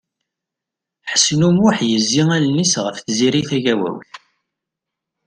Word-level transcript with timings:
Ḥsen 1.11 1.41
U 1.47 1.49
Muḥ 1.57 1.77
yezzi 1.89 2.23
allen-is 2.35 2.73
ɣef 2.85 2.97
Tiziri 2.99 3.41
Tagawawt. 3.49 4.09